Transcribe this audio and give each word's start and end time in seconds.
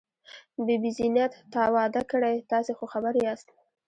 بي 0.65 0.75
بي 0.81 0.91
زينت، 0.97 1.33
تا 1.53 1.63
واده 1.75 2.01
کړی؟ 2.11 2.35
تاسې 2.51 2.71
خو 2.77 2.85
خبر 2.93 3.13
یاست. 3.25 3.47